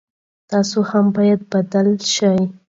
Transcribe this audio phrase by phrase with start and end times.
[0.51, 2.37] تاسو هم باید بدل شئ.